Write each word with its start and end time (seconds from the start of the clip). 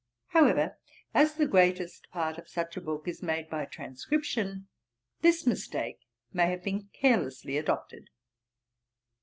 However, 0.29 0.79
as 1.13 1.35
the 1.35 1.45
greatest 1.45 2.09
part 2.09 2.39
of 2.39 2.49
such 2.49 2.75
a 2.75 2.81
book 2.81 3.07
is 3.07 3.21
made 3.21 3.51
by 3.51 3.65
transcription, 3.65 4.67
this 5.21 5.45
mistake 5.45 5.99
may 6.33 6.49
have 6.49 6.63
been 6.63 6.89
carelessly 6.91 7.55
adopted. 7.55 8.09